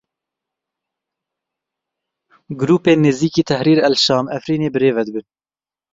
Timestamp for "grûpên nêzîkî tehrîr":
2.59-3.79